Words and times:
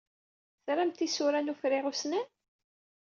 Tramt 0.65 0.99
isura 1.05 1.39
n 1.41 1.51
uferriɣ 1.53 1.85
ussnan? 1.91 2.27